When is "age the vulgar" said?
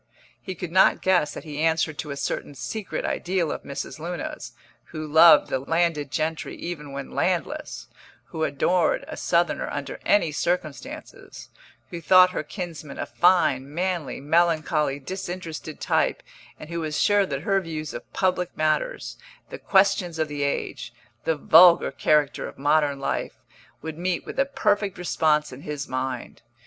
20.41-21.91